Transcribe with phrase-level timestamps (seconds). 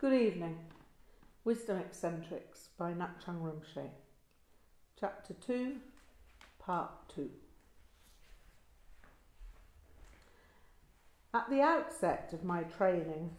[0.00, 0.56] Good evening.
[1.42, 3.88] Wisdom Eccentrics by Ngak'chang Rinpoche.
[5.00, 5.74] Chapter 2,
[6.60, 7.28] Part 2.
[11.34, 13.30] At the outset of my training,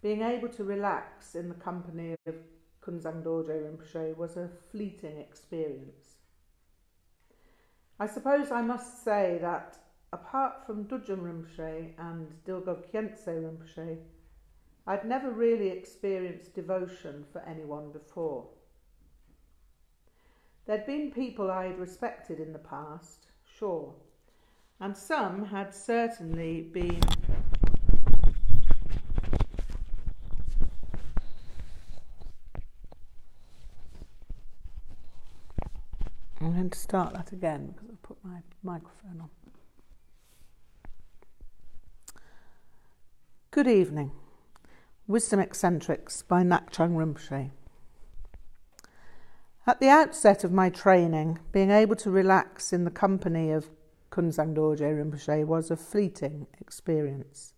[0.00, 2.36] being able to relax in the company of
[2.82, 6.20] Kunzang Dorje Rinpoche was a fleeting experience.
[8.00, 9.76] I suppose I must say that
[10.14, 13.98] apart from Dudjom Rinpoche and Dilgo Khyentse Rinpoche,
[14.88, 18.46] I'd never really experienced devotion for anyone before.
[20.64, 23.26] There'd been people I'd respected in the past,
[23.58, 23.94] sure,
[24.80, 27.02] and some had certainly been.
[36.40, 39.30] I'm going to start that again because I put my microphone on.
[43.50, 44.12] Good evening.
[45.08, 47.50] Wisdom Eccentrics by Ngak'chang Rinpoche.
[49.66, 53.70] At the outset of my training, being able to relax in the company of
[54.10, 57.54] Kunzang Dorje Rinpoche was a fleeting experience.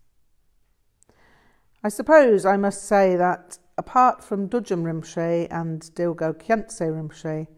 [1.82, 7.48] I suppose I must say that apart from Dudjom Rinpoche and Dilgo Khyentse Rinpoche,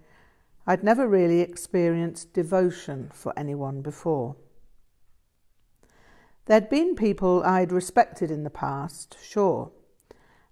[0.67, 4.37] I'd never really experienced devotion for anyone before.
[6.47, 9.71] There'd been people I'd respected in the past, sure,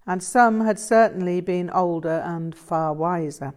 [0.06, 3.54] and some had certainly been older and far wiser.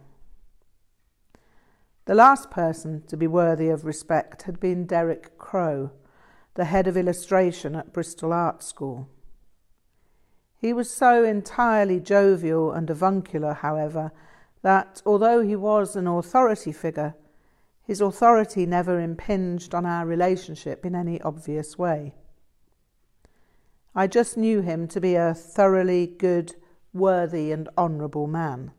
[2.06, 5.90] The last person to be worthy of respect had been Derek Crow,
[6.54, 9.08] the head of illustration at Bristol Art School.
[10.60, 14.12] He was so entirely jovial and avuncular, however,
[14.62, 17.14] that although he was an authority figure,
[17.82, 22.14] his authority never impinged on our relationship in any obvious way.
[23.96, 26.56] I just knew him to be a thoroughly good,
[26.92, 28.72] worthy, and honourable man.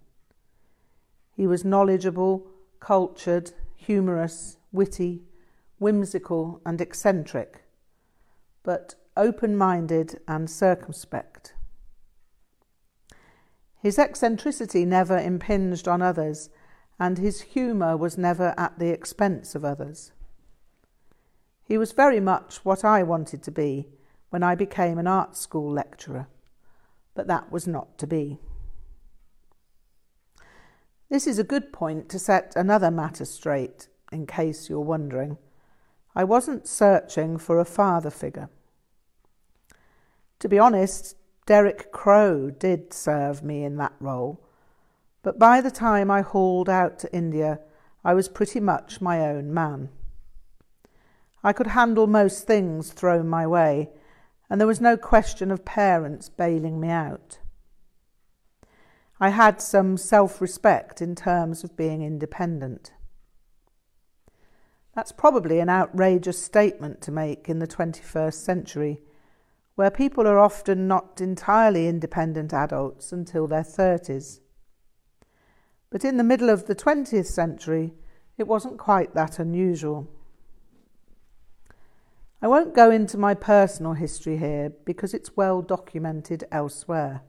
[1.31, 2.47] He was knowledgeable,
[2.81, 5.23] cultured, humorous, witty,
[5.80, 7.64] whimsical, and eccentric,
[8.64, 11.53] but open minded and circumspect.
[13.82, 16.49] His eccentricity never impinged on others,
[16.99, 20.11] and his humour was never at the expense of others.
[21.64, 23.87] He was very much what I wanted to be
[24.35, 26.27] when I became an art school lecturer,
[27.13, 28.37] but that was not to be.
[31.09, 35.37] This is a good point to set another matter straight, in case you're wondering.
[36.13, 38.49] I wasn't searching for a father figure.
[40.39, 41.15] To be honest,
[41.45, 44.45] Derek Crow did serve me in that role,
[45.23, 47.61] but by the time I hauled out to India,
[48.03, 49.87] I was pretty much my own man.
[51.41, 53.91] I could handle most things thrown my way,
[54.50, 57.39] and there was no question of parents bailing me out.
[59.20, 62.92] I had some self respect in terms of being independent.
[64.94, 69.02] That's probably an outrageous statement to make in the 21st century,
[69.76, 74.39] where people are often not entirely independent adults until their 30s.
[75.89, 77.94] But in the middle of the 20th century,
[78.38, 80.08] it wasn't quite that unusual.
[82.41, 87.21] I won't go into my personal history here because it's well documented elsewhere.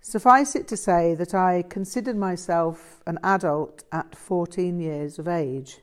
[0.00, 5.78] Suffice it to say that I considered myself an adult at 14 years of age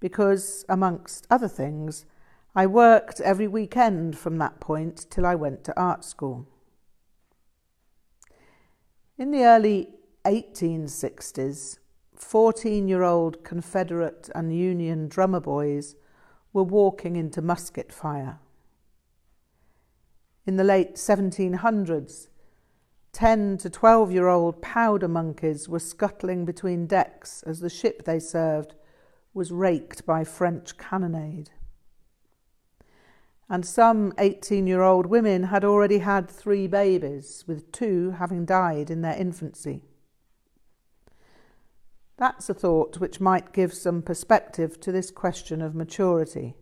[0.00, 2.06] because, amongst other things,
[2.54, 6.46] I worked every weekend from that point till I went to art school.
[9.16, 9.90] In the early
[10.24, 11.78] 1860s,
[12.14, 15.96] 14 year old Confederate and Union drummer boys
[16.52, 18.38] were walking into musket fire.
[20.46, 22.28] In the late 1700s,
[23.12, 28.18] 10 to 12 year old powder monkeys were scuttling between decks as the ship they
[28.18, 28.74] served
[29.34, 31.50] was raked by French cannonade.
[33.48, 38.90] And some 18 year old women had already had three babies, with two having died
[38.90, 39.82] in their infancy.
[42.16, 46.54] That's a thought which might give some perspective to this question of maturity.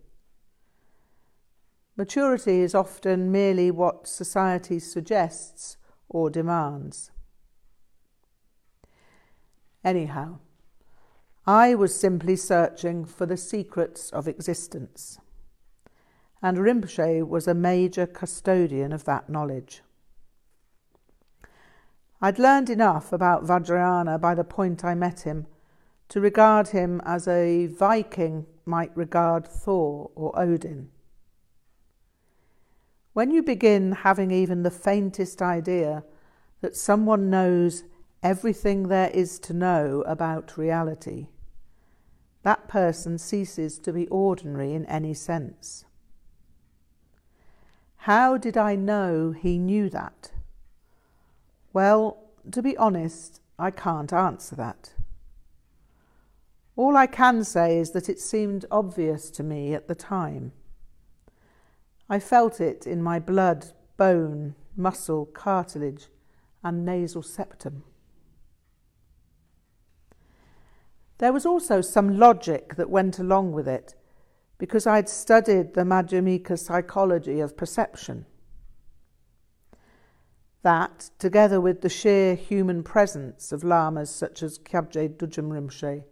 [1.97, 5.77] Maturity is often merely what society suggests
[6.09, 7.11] or demands.
[9.85, 10.39] Anyhow,
[11.47, 15.19] I was simply searching for the secrets of existence,
[16.43, 19.83] and Rinpoche was a major custodian of that knowledge.
[22.23, 25.47] I'd learned enough about Vajrayana by the point I met him
[26.11, 30.91] to regard him as a Viking might regard Thor or Odin.
[33.15, 36.05] When you begin having even the faintest idea
[36.61, 37.85] that someone knows
[38.23, 41.29] everything there is to know about reality,
[42.43, 45.85] that person ceases to be ordinary in any sense.
[48.05, 50.33] How did I know he knew that?
[51.73, 52.19] Well,
[52.51, 54.95] to be honest, I can't answer that.
[56.77, 60.53] All I can say is that it seemed obvious to me at the time.
[62.09, 66.09] I felt it in my blood, bone, muscle, cartilage,
[66.65, 67.85] and nasal septum.
[71.19, 73.95] There was also some logic that went along with it
[74.57, 78.27] because I'd studied the Madhyamika psychology of perception.
[80.63, 86.05] That, together with the sheer human presence of lamas such as Kyabje Dudjom Rinpoche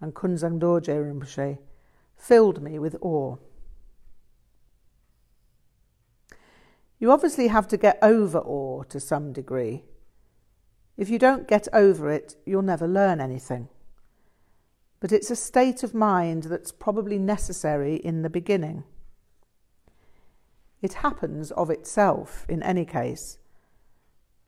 [0.00, 1.58] and Kunzang Dorje Rinpoche,
[2.16, 3.36] filled me with awe.
[7.00, 9.84] You obviously have to get over awe to some degree.
[10.96, 13.68] If you don't get over it, you'll never learn anything
[15.00, 18.84] but it's a state of mind that's probably necessary in the beginning.
[20.82, 23.38] It happens of itself in any case,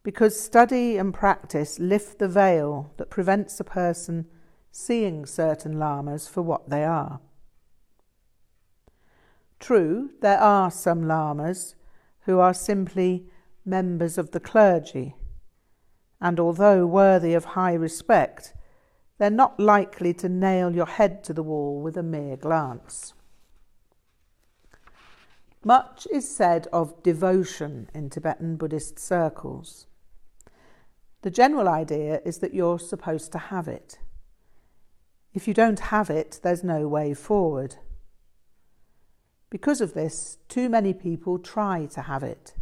[0.02, 4.26] because study and practice lift the veil that prevents a person
[4.72, 7.20] seeing certain lamas for what they are.
[9.58, 11.74] True, there are some lamas
[12.20, 13.26] who are simply
[13.64, 15.14] members of the clergy,
[16.20, 18.54] and although worthy of high respect,
[19.18, 23.12] they're not likely to nail your head to the wall with a mere glance.
[25.62, 29.86] Much is said of devotion in Tibetan Buddhist circles.
[31.22, 33.98] The general idea is that you're supposed to have it.
[35.34, 37.76] If you don't have it, there's no way forward.
[39.50, 42.54] Because of this, too many people try to have it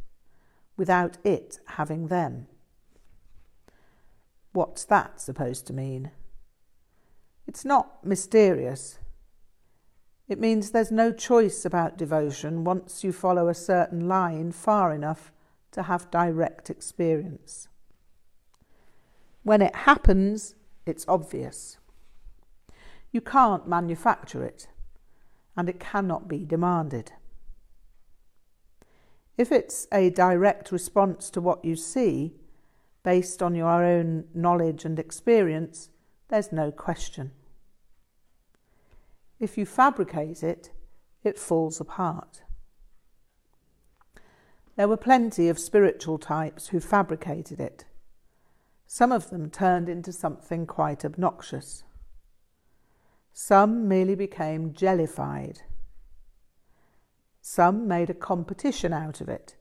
[0.77, 2.47] without it having them.
[4.53, 6.11] What's that supposed to mean?
[7.47, 8.99] It's not mysterious.
[10.29, 15.33] It means there's no choice about devotion once you follow a certain line far enough
[15.73, 17.69] to have direct experience.
[19.49, 21.79] When it happens, it's obvious.
[23.13, 24.69] You can't manufacture it,
[25.57, 27.13] and it cannot be demanded.
[29.39, 32.35] If it's a direct response to what you see,
[33.03, 35.89] based on your own knowledge and experience,
[36.29, 37.31] there's no question.
[39.41, 40.73] If you fabricate it,
[41.25, 42.43] it falls apart.
[44.77, 47.87] There were plenty of spiritual types who fabricated it.
[48.91, 51.85] Some of them turned into something quite obnoxious.
[53.35, 55.61] Some merely became jellified.
[57.43, 59.57] Some made a competition out of it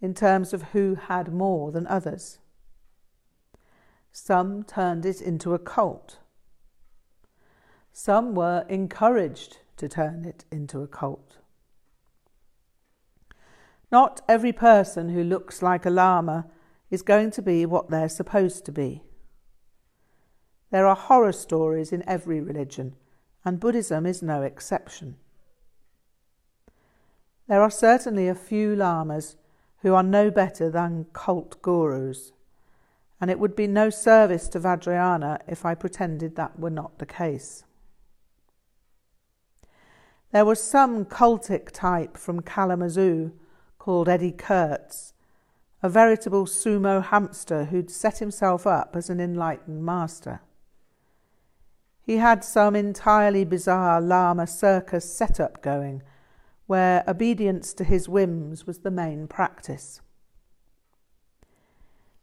[0.00, 2.38] in terms of who had more than others.
[4.12, 6.18] Some turned it into a cult.
[7.92, 11.36] Some were encouraged to turn it into a cult.
[13.92, 16.46] Not every person who looks like a lama
[16.90, 19.02] is going to be what they're supposed to be.
[20.70, 22.94] There are horror stories in every religion,
[23.44, 25.16] and Buddhism is no exception.
[27.48, 29.36] There are certainly a few lamas
[29.82, 32.32] who are no better than cult gurus,
[33.20, 37.06] and it would be no service to Vajrayana if I pretended that were not the
[37.06, 37.64] case.
[40.32, 43.32] There was some cultic type from Kalamazoo
[43.78, 45.12] called Eddie Kurtz,
[45.82, 50.40] a veritable sumo hamster who'd set himself up as an enlightened master.
[52.02, 56.02] He had some entirely bizarre Lama circus setup going,
[56.66, 60.00] where obedience to his whims was the main practice.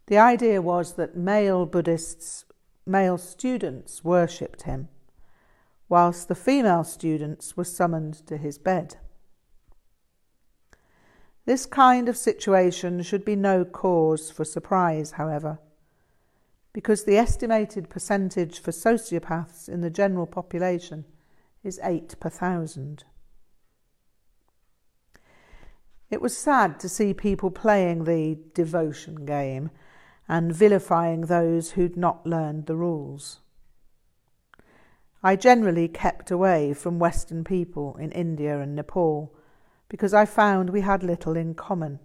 [0.06, 2.44] The idea was that male Buddhists,
[2.86, 4.88] male students, worshipped him
[5.88, 8.96] whilst the female students were summoned to his bed.
[11.48, 15.58] This kind of situation should be no cause for surprise, however,
[16.74, 21.06] because the estimated percentage for sociopaths in the general population
[21.64, 23.04] is 8 per thousand.
[26.10, 29.70] It was sad to see people playing the devotion game
[30.28, 33.40] and vilifying those who'd not learned the rules.
[35.22, 39.34] I generally kept away from Western people in India and Nepal
[39.88, 41.98] because I found we had little in common.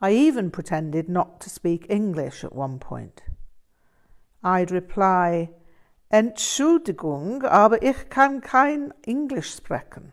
[0.00, 3.22] I even pretended not to speak English at one point.
[4.42, 5.50] I'd reply,
[6.10, 10.12] Entschuldigung, aber ich kann kein Englisch sprechen.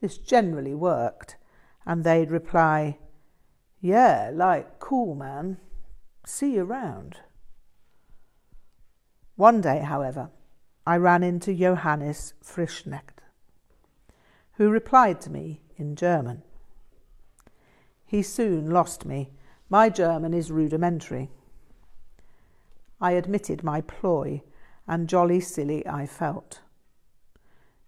[0.00, 1.36] This generally worked,
[1.84, 2.98] and they'd reply,
[3.80, 5.58] Yeah, like, cool, man.
[6.24, 7.18] See you round.
[9.36, 10.30] One day, however,
[10.86, 13.19] I ran into Johannes Frischknecht,
[14.60, 16.42] who replied to me in German.
[18.04, 19.30] He soon lost me.
[19.70, 21.30] My German is rudimentary.
[23.00, 24.42] I admitted my ploy,
[24.86, 26.60] and jolly silly I felt.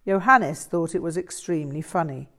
[0.09, 2.31] Johannes thought it was extremely funny.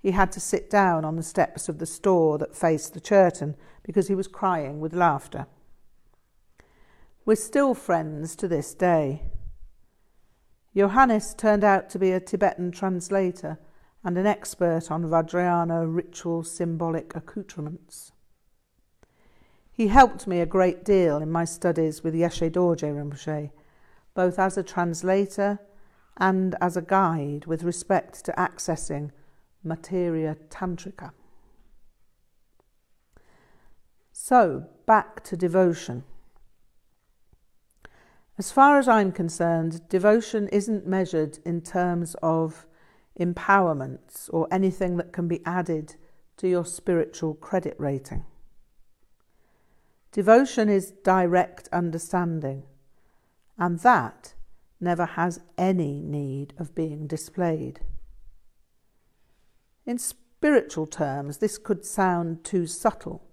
[0.00, 3.56] He had to sit down on the steps of the store that faced the Chörten
[3.82, 5.48] because he was crying with laughter.
[7.24, 9.32] We're still friends to this day.
[10.76, 13.58] Johannes turned out to be a Tibetan translator
[14.04, 18.12] and an expert on Vajrayana ritual symbolic accoutrements.
[19.72, 23.50] He helped me a great deal in my studies with Yeshe Dorje Rinpoche,
[24.14, 25.58] both as a translator
[26.18, 29.10] and as a guide with respect to accessing
[29.64, 31.10] materia tantrica.
[34.12, 36.04] So, back to devotion.
[38.38, 42.66] As far as I'm concerned, devotion isn't measured in terms of
[43.18, 45.96] empowerments or anything that can be added
[46.36, 48.24] to your spiritual credit rating.
[50.12, 52.64] Devotion is direct understanding,
[53.58, 54.34] and that
[54.80, 57.80] never has any need of being displayed.
[59.86, 63.24] In spiritual terms, this could sound too subtle,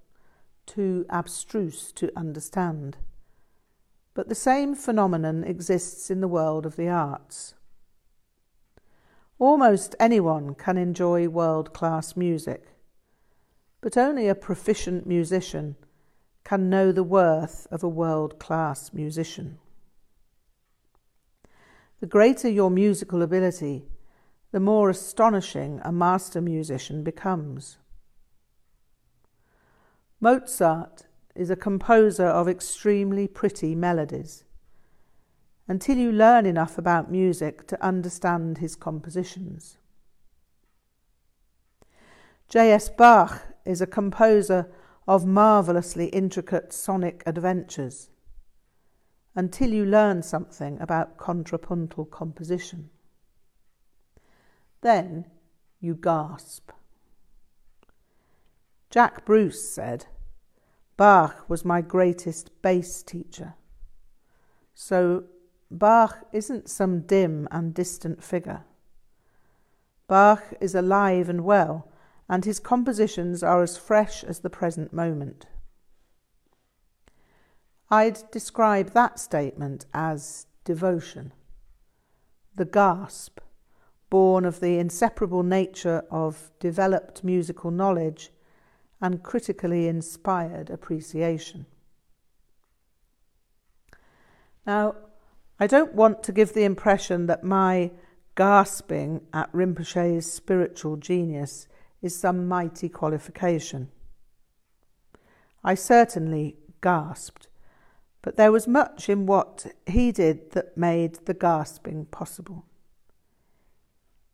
[0.66, 2.98] too abstruse to understand.
[4.14, 7.54] But the same phenomenon exists in the world of the arts.
[9.41, 12.75] Almost anyone can enjoy world class music,
[13.81, 15.77] but only a proficient musician
[16.43, 19.57] can know the worth of a world class musician.
[22.01, 23.88] The greater your musical ability,
[24.51, 27.79] the more astonishing a master musician becomes.
[30.19, 34.43] Mozart is a composer of extremely pretty melodies.
[35.72, 39.78] Until you learn enough about music to understand his compositions.
[42.50, 42.90] J.S.
[42.90, 44.70] Bach is a composer
[45.08, 48.10] of marvellously intricate sonic adventures
[49.34, 52.90] until you learn something about contrapuntal composition.
[54.82, 55.25] Then
[55.80, 56.72] you gasp.
[58.90, 60.08] Jack Bruce said,
[60.98, 63.54] Bach was my greatest bass teacher.
[64.74, 65.24] So
[65.72, 68.66] Bach isn't some dim and distant figure.
[70.08, 71.88] Bach is alive and well
[72.28, 75.48] and his compositions are as fresh as the present moment.
[77.90, 81.34] I'd describe that statement as devotion,
[82.56, 83.40] the gasp
[84.10, 88.32] born of the inseparable nature of developed musical knowledge
[89.01, 91.66] and critically inspired appreciation.
[94.66, 94.96] Now,
[95.62, 97.91] I don't want to give the impression that my
[98.36, 101.68] gasping at Rinpoche's spiritual genius
[102.01, 103.89] is some mighty qualification.
[105.63, 107.48] I certainly gasped,
[108.24, 112.65] but there was much in what he did that made the gasping possible.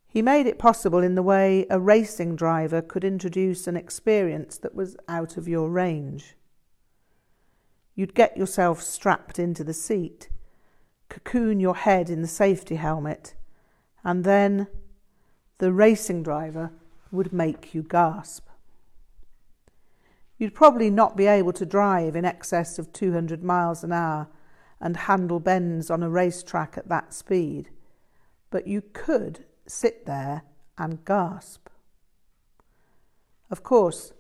[0.08, 4.74] He made it possible in the way a racing driver could introduce an experience that
[4.74, 6.38] was out of your range.
[7.96, 10.30] You'd get yourself strapped into the seat,
[11.10, 13.34] cocoon your head in the safety helmet,
[14.04, 14.68] and then
[15.58, 16.72] the racing driver
[17.12, 18.48] would make you gasp.
[20.38, 24.28] You'd probably not be able to drive in excess of 200 miles an hour
[24.80, 27.70] and handle bends on a racetrack at that speed,
[28.52, 30.44] but you could sit there
[30.78, 31.70] and gasp.
[33.50, 34.14] Of course,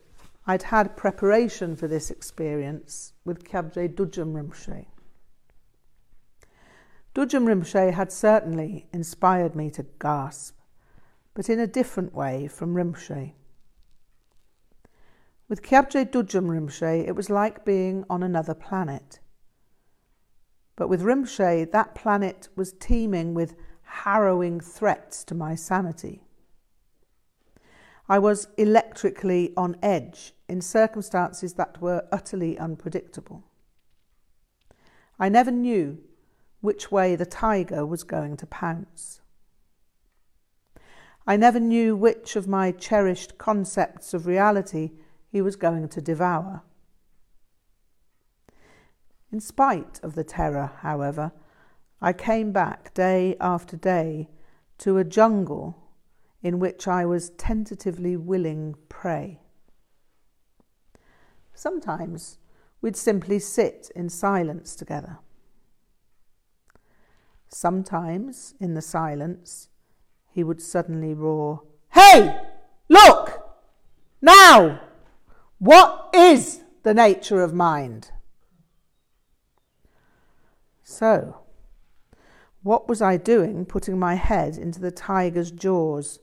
[0.47, 4.33] I'd had preparation for this experience with Kyabje Dudjom
[7.17, 10.55] Dudjom Rinpoche had certainly inspired me to gasp
[11.33, 13.33] but in a different way from Rinpoche.
[15.49, 19.19] With Kyabje Dudjom Rinpoche, it was like being on another planet.
[20.75, 26.21] But with Rinpoche, that planet was teeming with harrowing threats to my sanity.
[28.07, 33.43] I was electrically on edge in circumstances that were utterly unpredictable.
[35.19, 35.97] I never knew
[36.61, 39.21] which way the tiger was going to pounce.
[41.25, 44.91] I never knew which of my cherished concepts of reality
[45.29, 46.63] he was going to devour.
[49.31, 51.33] In spite of the terror, however,
[52.01, 54.29] I came back day after day
[54.77, 55.75] to a jungle
[56.41, 59.41] in which I was tentatively willing prey.
[61.53, 62.37] Sometimes
[62.79, 65.17] we'd simply sit in silence together.
[67.49, 69.69] Sometimes, in the silence,
[70.31, 72.39] he would suddenly roar, Hey!
[72.89, 73.47] Look!
[74.21, 74.81] Now!
[75.59, 78.11] What is the nature of mind?
[80.83, 81.41] So,
[82.63, 86.19] what was I doing putting my head into the tiger's jaws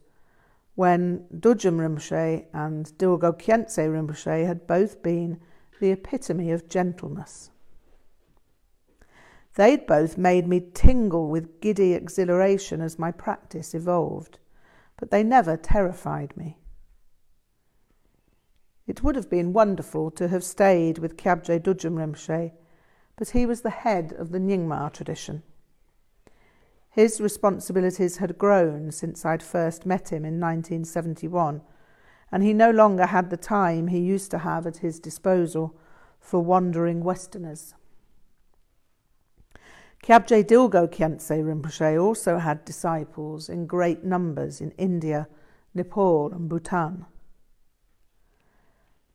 [0.74, 5.40] when Dudjom Rinpoche and Dilgo Khyentse Rinpoche had both been
[5.80, 7.50] the epitome of gentleness?
[9.54, 14.38] They'd both made me tingle with giddy exhilaration as my practice evolved,
[14.96, 16.58] but they never terrified me.
[18.86, 22.52] It would have been wonderful to have stayed with Kyabje Dudjom Rinpoche,
[23.16, 25.42] but he was the head of the Nyingma tradition.
[26.90, 31.62] His responsibilities had grown since I'd first met him in 1971,
[32.30, 35.76] and he no longer had the time he used to have at his disposal
[36.20, 37.74] for wandering Westerners.
[40.04, 45.26] Kyabje Dilgo Khyentse Rinpoche also had disciples in great numbers in India,
[45.72, 47.06] Nepal, and Bhutan.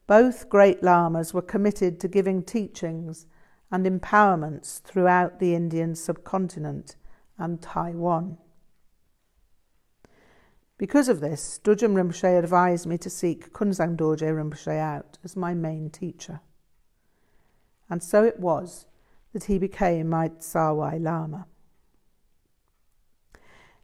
[0.08, 3.27] Both great lamas were committed to giving teachings
[3.72, 6.96] and empowerments throughout the Indian subcontinent
[7.38, 8.39] and Taiwan.
[10.79, 15.53] Because of this, Dudjom Rinpoche advised me to seek Kunzang Dorje Rinpoche out as my
[15.53, 16.39] main teacher.
[17.91, 18.88] And so it was
[19.33, 21.45] that he became my Tsawai Lama.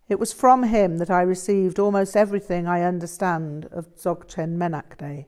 [0.08, 5.26] It was from him that I received almost everything I understand of Dzogchen Menakde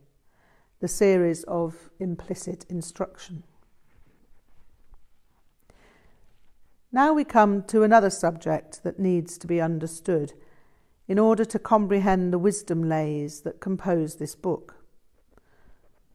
[0.80, 3.44] the series of implicit instruction.
[6.92, 10.34] Now we come to another subject that needs to be understood
[11.08, 14.76] in order to comprehend the wisdom lays that compose this book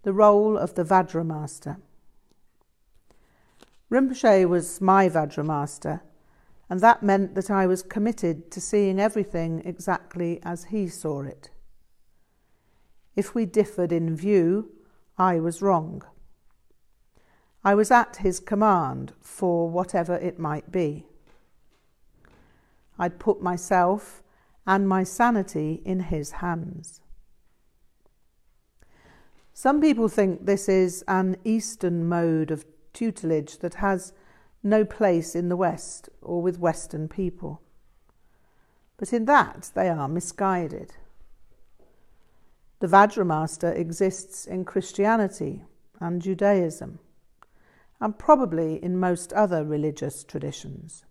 [0.04, 1.76] the role of the Vajra Master.
[3.92, 6.02] Rinpoche was my Vajra Master,
[6.70, 11.50] and that meant that I was committed to seeing everything exactly as he saw it.
[13.16, 14.70] If we differed in view,
[15.18, 16.02] I was wrong.
[17.62, 21.04] I was at his command for whatever it might be.
[22.98, 24.22] I'd put myself
[24.66, 27.02] and my sanity in his hands.
[29.52, 34.12] Some people think this is an Eastern mode of tutelage that has
[34.62, 37.60] no place in the West or with Western people.
[38.96, 40.94] But in that they are misguided.
[42.80, 45.62] The Vajramaster exists in Christianity
[46.00, 46.98] and Judaism,
[48.00, 51.04] and probably in most other religious traditions.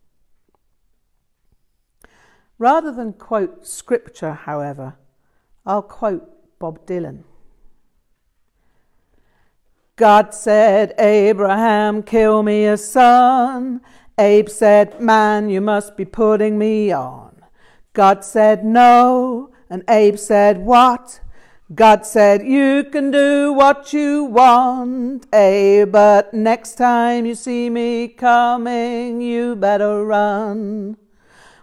[2.58, 4.96] Rather than quote scripture, however,
[5.66, 7.24] I'll quote Bob Dylan.
[10.02, 13.82] God said, Abraham, kill me a son.
[14.18, 17.40] Abe said, Man, you must be putting me on.
[17.94, 19.52] God said, No.
[19.70, 21.22] And Abe said, What?
[21.76, 28.08] God said, You can do what you want, Abe, But next time you see me
[28.08, 30.98] coming, you better run.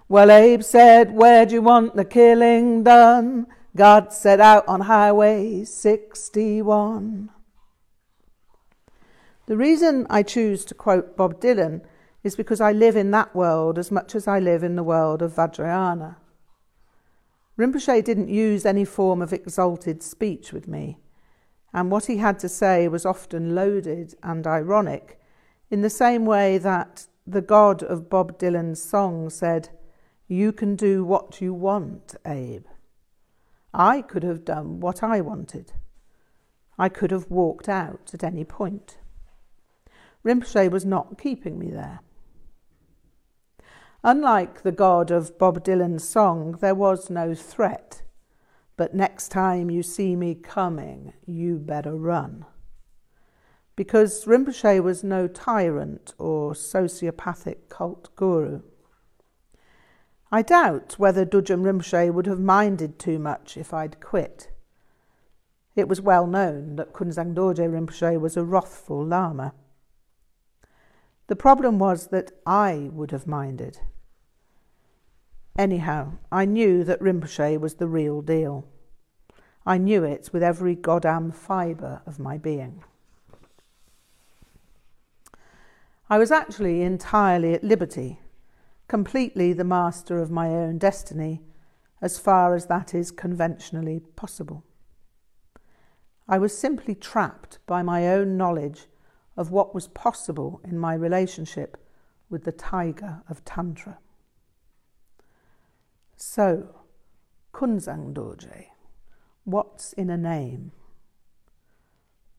[0.09, 3.49] Well, Abe said, Where do you want the killing done?
[3.75, 7.31] God said, Out on Highway 61.
[9.49, 11.81] The reason I choose to quote Bob Dylan
[12.23, 15.23] is because I live in that world as much as I live in the world
[15.23, 16.17] of Vajrayana.
[17.59, 20.99] Rinpoche didn't use any form of exalted speech with me,
[21.73, 25.19] and what he had to say was often loaded and ironic,
[25.71, 29.71] in the same way that the God of Bob Dylan's song said,
[30.27, 32.67] You can do what you want, Abe.
[33.73, 35.73] I could have done what I wanted.
[36.79, 38.99] I could have walked out at any point.
[40.25, 42.01] Rinpoche was not keeping me there.
[44.05, 48.03] Unlike the God of Bob Dylan's song, there was no threat.
[48.77, 52.45] But next time you see me coming, you better run.
[53.75, 58.63] Because Rinpoche was no tyrant or sociopathic cult guru.
[60.31, 64.51] I doubt whether Dudjom Rinpoche would have minded too much if I'd quit.
[65.75, 69.55] It was well known that Kunzang Dorje Rinpoche was a wrathful Lama.
[71.29, 73.81] The problem was that I would have minded.
[75.59, 78.67] Anyhow, I knew that Rinpoche was the real deal.
[79.67, 82.83] I knew it with every goddamn fibre of my being.
[86.09, 88.21] I was actually entirely at liberty,
[88.89, 91.43] completely the master of my own destiny,
[92.01, 94.65] as far as that is conventionally possible.
[96.27, 98.87] I was simply trapped by my own knowledge
[99.39, 101.77] of what was possible in my relationship
[102.29, 103.99] with the tiger of Tantra.
[106.17, 106.75] So,
[107.55, 108.65] Kunzang Dorje,
[109.45, 110.73] what's in a name?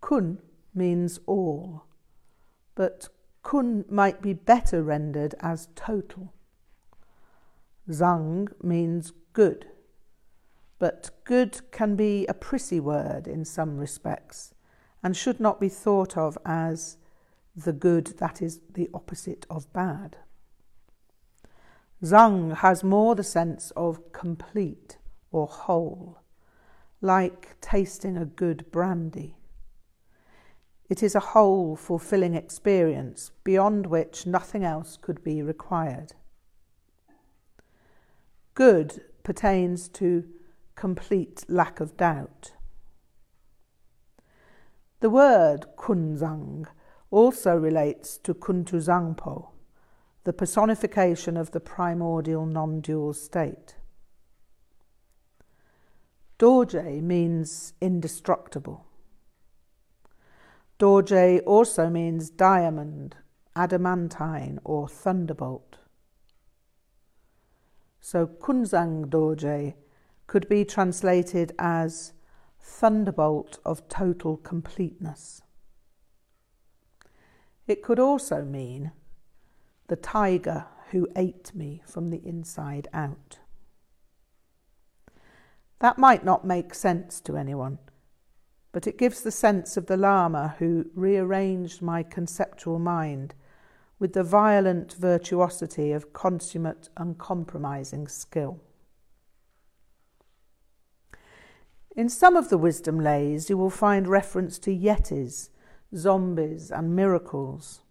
[0.02, 0.40] Kun
[0.76, 1.86] means all,
[2.76, 3.08] but
[3.44, 6.34] kun might be better rendered as total.
[7.90, 9.68] Zang means good,
[10.78, 14.54] but good can be a prissy word in some respects
[15.04, 16.98] and should not be thought of as
[17.56, 20.18] the good that is the opposite of bad.
[22.04, 24.98] Zang has more the sense of complete
[25.32, 26.20] or whole,
[27.02, 29.36] like tasting a good brandy.
[30.90, 36.14] It is a whole, fulfilling experience beyond which nothing else could be required.
[38.56, 40.26] Good pertains to
[40.76, 42.54] complete lack of doubt.
[45.00, 46.68] The word kunzang
[47.10, 49.50] also relates to kuntuzangpo,
[50.26, 53.76] the personification of the primordial non dual state.
[56.38, 58.86] Dorje means indestructible.
[60.80, 63.18] Dorje also means diamond,
[63.56, 65.78] adamantine, or thunderbolt.
[68.00, 69.74] So Kunzang Dorje
[70.28, 72.14] could be translated as
[72.62, 75.42] thunderbolt of total completeness.
[77.68, 78.92] It could also mean
[79.88, 83.40] the tiger who ate me from the inside out.
[85.80, 87.80] That might not make sense to anyone,
[88.72, 93.34] but it gives the sense of the Lama who rearranged my conceptual mind
[94.00, 98.60] with the violent virtuosity of consummate, uncompromising skill.
[102.00, 105.50] In some of the wisdom lays, you will find reference to yetis,
[105.94, 107.82] zombies, and miracles.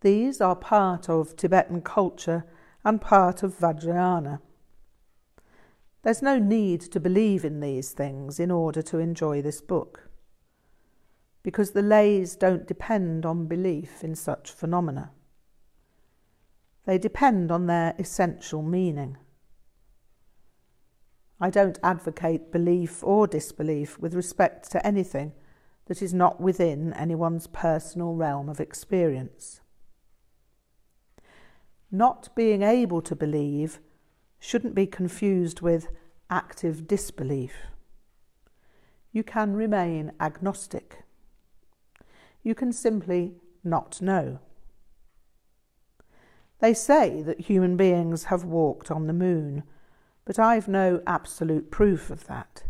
[0.00, 2.44] These are part of Tibetan culture
[2.84, 4.40] and part of Vajrayana.
[6.02, 10.08] There's no need to believe in these things in order to enjoy this book,
[11.44, 15.12] because the lays don't depend on belief in such phenomena.
[16.86, 19.16] They depend on their essential meaning.
[21.44, 25.34] I don't advocate belief or disbelief with respect to anything
[25.88, 29.60] that is not within anyone's personal realm of experience.
[31.90, 33.78] Not being able to believe
[34.40, 35.88] shouldn't be confused with
[36.30, 37.52] active disbelief.
[39.12, 41.04] You can remain agnostic.
[42.42, 44.38] You can simply not know.
[46.60, 49.64] They say that human beings have walked on the moon,
[50.24, 52.64] but I've no absolute proof of that.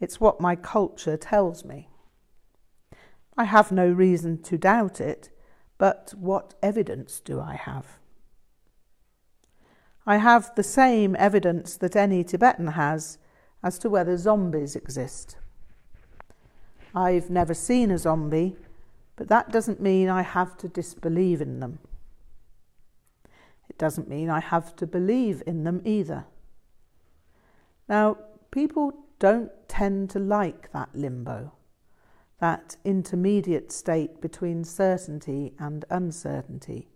[0.00, 1.88] It's what my culture tells me.
[3.36, 5.30] I have no reason to doubt it,
[5.78, 7.98] but what evidence do I have?
[10.06, 13.18] I have the same evidence that any Tibetan has
[13.62, 15.36] as to whether zombies exist.
[16.94, 18.56] I've never seen a zombie,
[19.16, 21.78] but that doesn't mean I have to disbelieve in them.
[23.80, 26.26] Doesn't mean I have to believe in them either.
[27.88, 28.18] Now,
[28.50, 31.54] people don't tend to like that limbo,
[32.40, 36.90] that intermediate state between certainty and uncertainty.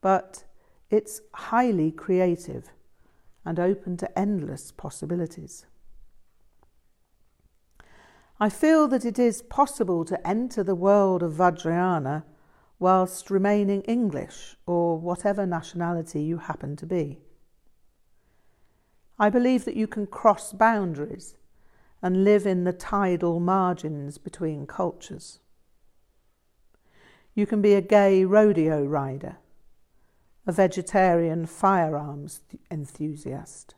[0.00, 0.42] But
[0.90, 2.72] it's highly creative
[3.44, 5.66] and open to endless possibilities.
[8.40, 12.24] I feel that it is possible to enter the world of Vajrayana
[12.82, 17.20] whilst remaining English or whatever nationality you happen to be.
[19.18, 21.36] I believe that you can cross boundaries
[22.02, 25.38] and live in the tidal margins between cultures.
[27.34, 29.36] You can be a gay rodeo rider
[30.44, 33.76] a vegetarian firearms enthusiast,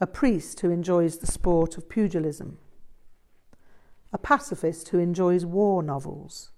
[0.00, 2.58] a priest who enjoys the sport of pugilism,
[4.12, 6.51] a pacifist who enjoys war novels,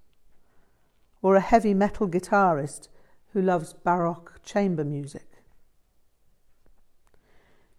[1.24, 2.88] or a heavy metal guitarist
[3.32, 5.26] who loves Baroque chamber music.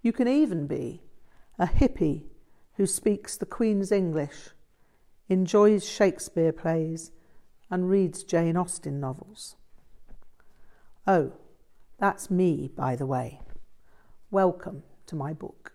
[0.01, 1.03] You can even be
[1.59, 2.23] a hippie
[2.77, 4.49] who speaks the Queen's English,
[5.29, 7.11] enjoys Shakespeare plays,
[7.69, 9.55] and reads Jane Austen novels.
[11.05, 11.33] Oh,
[11.99, 13.41] that's me, by the way.
[14.31, 15.74] Welcome to my book.